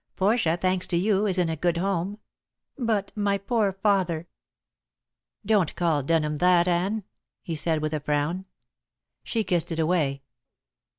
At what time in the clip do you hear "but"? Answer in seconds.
2.75-3.11